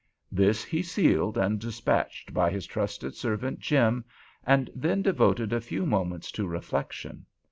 This 0.31 0.63
he 0.63 0.81
sealed 0.81 1.37
and 1.37 1.59
despatched 1.59 2.33
by 2.33 2.49
his 2.49 2.65
trusted 2.65 3.13
servant 3.13 3.59
Jim, 3.59 4.03
and 4.43 4.67
then 4.73 5.03
devoted 5.03 5.53
a 5.53 5.61
few 5.61 5.85
moments 5.85 6.31
to 6.31 6.47
reflection. 6.47 7.27